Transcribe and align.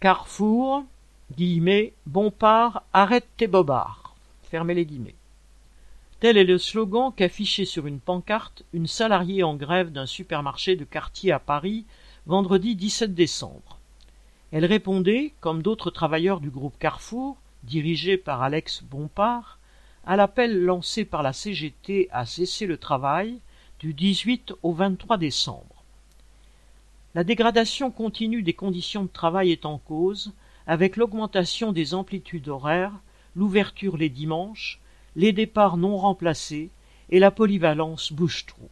Carrefour, 0.00 0.84
guillemets, 1.36 1.92
Bompard, 2.06 2.84
arrête 2.92 3.26
tes 3.36 3.48
bobards. 3.48 4.14
Fermez 4.44 4.74
les 4.74 4.86
guillemets. 4.86 5.16
Tel 6.20 6.36
est 6.36 6.44
le 6.44 6.56
slogan 6.56 7.12
qu'affichait 7.12 7.64
sur 7.64 7.88
une 7.88 7.98
pancarte 7.98 8.62
une 8.72 8.86
salariée 8.86 9.42
en 9.42 9.56
grève 9.56 9.90
d'un 9.90 10.06
supermarché 10.06 10.76
de 10.76 10.84
quartier 10.84 11.32
à 11.32 11.40
Paris 11.40 11.84
vendredi 12.26 12.76
17 12.76 13.12
décembre. 13.12 13.80
Elle 14.52 14.66
répondait, 14.66 15.32
comme 15.40 15.62
d'autres 15.62 15.90
travailleurs 15.90 16.38
du 16.38 16.50
groupe 16.50 16.78
Carrefour, 16.78 17.36
dirigé 17.64 18.16
par 18.16 18.40
Alex 18.40 18.84
Bompard, 18.84 19.58
à 20.06 20.14
l'appel 20.14 20.62
lancé 20.64 21.04
par 21.04 21.24
la 21.24 21.32
CGT 21.32 22.08
à 22.12 22.24
cesser 22.24 22.66
le 22.66 22.76
travail 22.76 23.40
du 23.80 23.94
18 23.94 24.54
au 24.62 24.72
23 24.72 25.16
décembre. 25.16 25.77
La 27.18 27.24
dégradation 27.24 27.90
continue 27.90 28.44
des 28.44 28.52
conditions 28.52 29.02
de 29.02 29.08
travail 29.08 29.50
est 29.50 29.66
en 29.66 29.78
cause, 29.78 30.32
avec 30.68 30.96
l'augmentation 30.96 31.72
des 31.72 31.92
amplitudes 31.92 32.46
horaires, 32.46 32.94
l'ouverture 33.34 33.96
les 33.96 34.08
dimanches, 34.08 34.78
les 35.16 35.32
départs 35.32 35.78
non 35.78 35.96
remplacés 35.96 36.70
et 37.10 37.18
la 37.18 37.32
polyvalence 37.32 38.12
bouche-trou. 38.12 38.68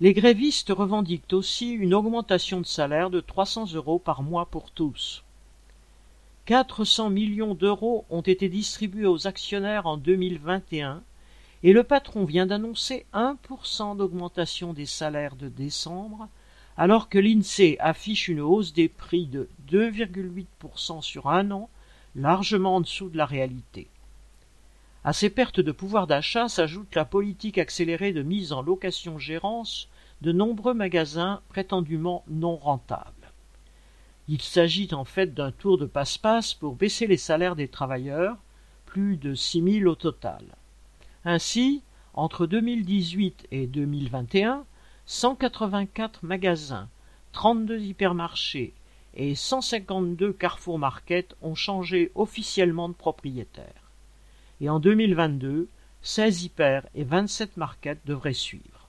Les 0.00 0.14
grévistes 0.14 0.70
revendiquent 0.70 1.32
aussi 1.32 1.70
une 1.70 1.94
augmentation 1.94 2.60
de 2.60 2.66
salaire 2.66 3.08
de 3.08 3.20
300 3.20 3.72
euros 3.74 4.00
par 4.00 4.24
mois 4.24 4.46
pour 4.46 4.72
tous. 4.72 5.22
400 6.46 7.08
millions 7.08 7.54
d'euros 7.54 8.04
ont 8.10 8.22
été 8.22 8.48
distribués 8.48 9.06
aux 9.06 9.28
actionnaires 9.28 9.86
en 9.86 9.96
2021 9.96 11.04
et 11.62 11.72
le 11.72 11.84
patron 11.84 12.24
vient 12.24 12.46
d'annoncer 12.46 13.06
1% 13.14 13.96
d'augmentation 13.96 14.72
des 14.72 14.86
salaires 14.86 15.36
de 15.36 15.48
décembre 15.48 16.28
alors 16.78 17.08
que 17.08 17.18
l'INSEE 17.18 17.76
affiche 17.80 18.28
une 18.28 18.40
hausse 18.40 18.72
des 18.72 18.88
prix 18.88 19.26
de 19.26 19.48
2,8% 19.68 21.02
sur 21.02 21.28
un 21.28 21.50
an, 21.50 21.68
largement 22.14 22.76
en 22.76 22.80
dessous 22.80 23.08
de 23.08 23.16
la 23.16 23.26
réalité. 23.26 23.88
À 25.02 25.12
ces 25.12 25.28
pertes 25.28 25.58
de 25.58 25.72
pouvoir 25.72 26.06
d'achat 26.06 26.48
s'ajoute 26.48 26.94
la 26.94 27.04
politique 27.04 27.58
accélérée 27.58 28.12
de 28.12 28.22
mise 28.22 28.52
en 28.52 28.62
location-gérance 28.62 29.88
de 30.22 30.30
nombreux 30.30 30.74
magasins 30.74 31.40
prétendument 31.48 32.24
non 32.28 32.56
rentables. 32.56 33.32
Il 34.28 34.40
s'agit 34.40 34.88
en 34.92 35.04
fait 35.04 35.34
d'un 35.34 35.50
tour 35.50 35.78
de 35.78 35.86
passe-passe 35.86 36.54
pour 36.54 36.76
baisser 36.76 37.08
les 37.08 37.16
salaires 37.16 37.56
des 37.56 37.68
travailleurs, 37.68 38.36
plus 38.86 39.16
de 39.16 39.34
six 39.34 39.62
mille 39.62 39.88
au 39.88 39.96
total. 39.96 40.44
Ainsi, 41.24 41.82
entre 42.14 42.46
2018 42.46 43.48
et 43.50 43.66
2021, 43.66 44.64
184 45.10 46.22
magasins, 46.22 46.86
32 47.32 47.80
hypermarchés 47.80 48.74
et 49.14 49.34
152 49.34 50.34
Carrefour 50.34 50.78
Market 50.78 51.34
ont 51.40 51.54
changé 51.54 52.12
officiellement 52.14 52.90
de 52.90 52.94
propriétaire. 52.94 53.90
Et 54.60 54.68
en 54.68 54.80
2022, 54.80 55.66
16 56.02 56.42
hyper 56.42 56.86
et 56.94 57.04
27 57.04 57.56
markets 57.56 58.00
devraient 58.04 58.34
suivre. 58.34 58.86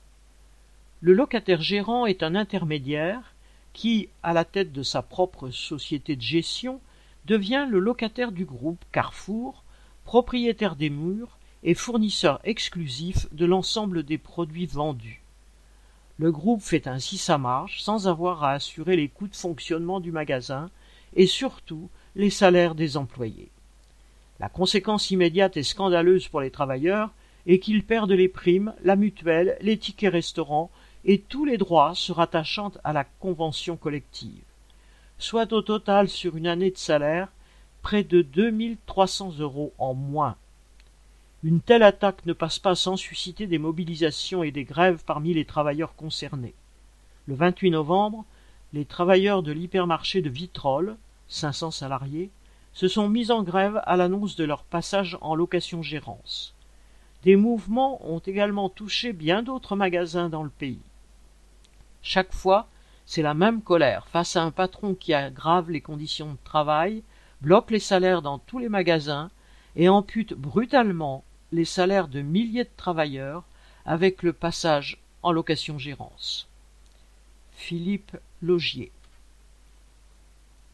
Le 1.00 1.14
locataire 1.14 1.62
gérant 1.62 2.06
est 2.06 2.22
un 2.22 2.36
intermédiaire 2.36 3.34
qui, 3.72 4.10
à 4.22 4.34
la 4.34 4.44
tête 4.44 4.74
de 4.74 4.84
sa 4.84 5.02
propre 5.02 5.52
société 5.52 6.18
de 6.18 6.22
gestion, 6.22 6.82
devient 7.28 7.66
le 7.70 7.80
locataire 7.80 8.34
du 8.34 8.44
groupe 8.44 8.84
Carrefour, 8.92 9.64
propriétaire 10.04 10.76
des 10.76 10.90
murs 10.90 11.38
et 11.64 11.76
fournisseur 11.76 12.42
exclusif 12.44 13.34
de 13.34 13.46
l'ensemble 13.46 14.04
des 14.04 14.18
produits 14.18 14.66
vendus. 14.66 15.24
Le 16.20 16.34
groupe 16.34 16.62
fait 16.62 16.88
ainsi 16.88 17.18
sa 17.18 17.38
marche 17.38 17.82
sans 17.82 18.10
avoir 18.10 18.44
à 18.44 18.52
assurer 18.52 18.98
les 18.98 19.08
coûts 19.08 19.30
de 19.30 19.36
fonctionnement 19.38 20.02
du 20.02 20.12
magasin 20.12 20.70
et 21.16 21.26
surtout 21.26 21.90
les 22.14 22.30
salaires 22.30 22.76
des 22.76 22.98
employés. 22.98 23.52
La 24.42 24.50
conséquence 24.50 25.12
immédiate 25.12 25.56
et 25.56 25.64
scandaleuse 25.64 26.28
pour 26.28 26.42
les 26.42 26.52
travailleurs 26.52 27.12
est 27.48 27.60
qu'ils 27.60 27.86
perdent 27.86 28.12
les 28.12 28.28
primes, 28.28 28.74
la 28.84 28.98
mutuelle, 28.98 29.58
les 29.62 29.78
tickets 29.78 30.12
restaurants 30.12 30.72
et 31.06 31.22
tous 31.22 31.46
les 31.46 31.58
droits 31.58 31.96
se 31.96 32.12
rattachant 32.12 32.74
à 32.84 32.92
la 32.92 33.06
convention 33.06 33.78
collective, 33.78 34.44
soit 35.20 35.54
au 35.54 35.62
total 35.62 36.10
sur 36.10 36.36
une 36.36 36.48
année 36.48 36.72
de 36.72 36.78
salaire 36.78 37.30
près 37.82 38.04
de 38.04 38.22
2300 38.24 39.40
euros 39.40 39.74
en 39.78 39.94
moins 39.94 40.36
une 41.42 41.62
telle 41.62 41.84
attaque 41.84 42.26
ne 42.26 42.34
passe 42.34 42.60
pas 42.60 42.76
sans 42.76 42.98
susciter 42.98 43.48
des 43.48 43.60
mobilisations 43.60 44.44
et 44.44 44.52
des 44.52 44.66
grèves 44.66 45.04
parmi 45.06 45.34
les 45.34 45.46
travailleurs 45.46 45.96
concernés. 45.96 46.54
Le 47.28 47.36
28 47.36 47.72
novembre, 47.72 48.26
les 48.74 48.84
travailleurs 48.84 49.42
de 49.42 49.54
l'hypermarché 49.54 50.22
de 50.22 50.30
Vitrolles, 50.30 50.98
500 51.30 51.72
salariés, 51.72 52.30
se 52.74 52.90
sont 52.90 53.08
mis 53.08 53.32
en 53.32 53.44
grève 53.44 53.82
à 53.86 53.96
l'annonce 53.96 54.36
de 54.36 54.44
leur 54.44 54.64
passage 54.64 55.18
en 55.22 55.34
location-gérance. 55.34 56.54
Des 57.24 57.38
mouvements 57.38 58.06
ont 58.06 58.20
également 58.20 58.70
touché 58.70 59.14
bien 59.14 59.42
d'autres 59.42 59.76
magasins 59.76 60.30
dans 60.30 60.44
le 60.44 60.50
pays. 60.50 60.82
Chaque 62.02 62.34
fois, 62.34 62.68
c'est 63.06 63.22
la 63.22 63.34
même 63.34 63.62
colère 63.62 64.08
face 64.08 64.36
à 64.36 64.44
un 64.44 64.52
patron 64.52 64.94
qui 64.94 65.14
aggrave 65.14 65.72
les 65.72 65.82
conditions 65.82 66.34
de 66.34 66.38
travail, 66.44 67.04
bloque 67.42 67.72
les 67.72 67.80
salaires 67.80 68.22
dans 68.22 68.40
tous 68.40 68.60
les 68.60 68.70
magasins 68.70 69.32
et 69.76 69.88
ampute 69.88 70.34
brutalement 70.34 71.24
les 71.52 71.66
salaires 71.66 72.08
de 72.08 72.22
milliers 72.22 72.64
de 72.64 72.70
travailleurs 72.78 73.44
avec 73.86 74.24
le 74.24 74.34
passage 74.34 75.02
en 75.24 75.32
location-gérance. 75.32 76.48
Philippe 77.54 78.16
Logier 78.42 78.92